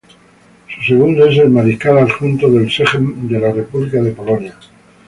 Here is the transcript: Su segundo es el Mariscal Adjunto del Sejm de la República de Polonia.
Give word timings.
Su 0.67 0.81
segundo 0.81 1.27
es 1.27 1.37
el 1.37 1.51
Mariscal 1.51 1.99
Adjunto 1.99 2.49
del 2.49 2.71
Sejm 2.71 3.27
de 3.27 3.39
la 3.39 3.51
República 3.51 4.01
de 4.01 4.09
Polonia. 4.09 4.57